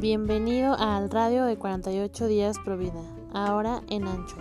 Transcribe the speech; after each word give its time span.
Bienvenido 0.00 0.74
al 0.78 1.10
radio 1.10 1.44
de 1.44 1.58
48 1.58 2.26
días 2.26 2.58
Provida, 2.64 3.02
ahora 3.34 3.82
en 3.90 4.08
Ancho. 4.08 4.36